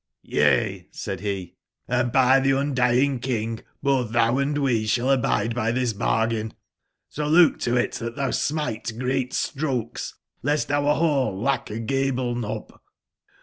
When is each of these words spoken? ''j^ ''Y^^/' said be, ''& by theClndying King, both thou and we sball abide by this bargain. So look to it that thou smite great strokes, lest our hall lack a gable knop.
''j^ 0.27 0.33
''Y^^/' 0.33 0.85
said 0.89 1.19
be, 1.21 1.57
''& 1.73 1.87
by 1.87 2.41
theClndying 2.41 3.21
King, 3.21 3.59
both 3.83 4.11
thou 4.13 4.39
and 4.39 4.57
we 4.57 4.85
sball 4.85 5.13
abide 5.13 5.53
by 5.53 5.71
this 5.71 5.93
bargain. 5.93 6.55
So 7.07 7.27
look 7.27 7.59
to 7.59 7.75
it 7.77 7.91
that 7.91 8.15
thou 8.15 8.31
smite 8.31 8.93
great 8.97 9.31
strokes, 9.31 10.15
lest 10.41 10.71
our 10.71 10.95
hall 10.95 11.39
lack 11.39 11.69
a 11.69 11.77
gable 11.77 12.33
knop. 12.33 12.81